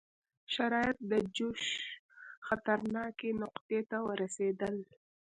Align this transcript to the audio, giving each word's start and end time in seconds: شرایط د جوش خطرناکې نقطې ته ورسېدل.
شرایط 0.53 0.97
د 1.11 1.13
جوش 1.35 1.63
خطرناکې 2.47 3.29
نقطې 3.41 3.79
ته 3.89 3.97
ورسېدل. 4.07 4.75